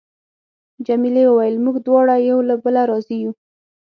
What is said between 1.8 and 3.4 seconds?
دواړه یو له بله راضي یو.